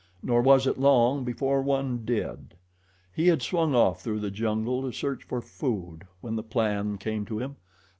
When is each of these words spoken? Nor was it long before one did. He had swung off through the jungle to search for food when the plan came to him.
Nor 0.23 0.41
was 0.41 0.65
it 0.65 0.79
long 0.79 1.23
before 1.23 1.61
one 1.61 2.05
did. 2.05 2.55
He 3.13 3.27
had 3.27 3.43
swung 3.43 3.75
off 3.75 4.01
through 4.01 4.21
the 4.21 4.31
jungle 4.31 4.81
to 4.81 4.91
search 4.91 5.23
for 5.25 5.41
food 5.41 6.05
when 6.21 6.35
the 6.35 6.41
plan 6.41 6.97
came 6.97 7.23
to 7.27 7.37
him. 7.37 7.57